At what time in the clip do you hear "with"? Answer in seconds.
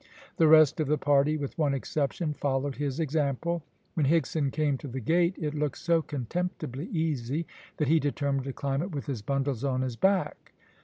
1.37-1.55, 8.95-9.05